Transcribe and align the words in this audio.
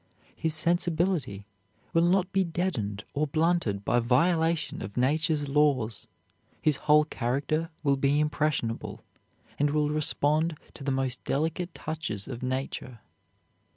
His 0.35 0.55
sensibility 0.55 1.45
will 1.93 2.01
not 2.07 2.31
be 2.33 2.43
deadened 2.43 3.03
or 3.13 3.27
blunted 3.27 3.85
by 3.85 3.99
violation 3.99 4.81
of 4.81 4.97
Nature's 4.97 5.47
laws. 5.47 6.07
His 6.59 6.77
whole 6.77 7.05
character 7.05 7.69
will 7.83 7.97
be 7.97 8.19
impressionable, 8.19 9.03
and 9.59 9.69
will 9.69 9.89
respond 9.91 10.57
to 10.73 10.83
the 10.83 10.91
most 10.91 11.23
delicate 11.23 11.75
touches 11.75 12.27
of 12.27 12.41
Nature. 12.41 13.01